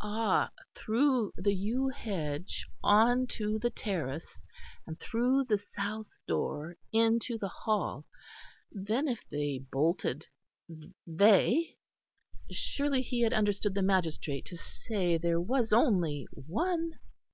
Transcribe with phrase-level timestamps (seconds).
[0.00, 0.50] Ah!
[0.74, 4.40] through the yew hedge on to the terrace
[4.86, 8.06] and through the south door into the hall;
[8.72, 10.24] then if they bolted
[11.06, 11.76] they?
[12.50, 16.98] Surely he had understood the magistrate to say there was only one?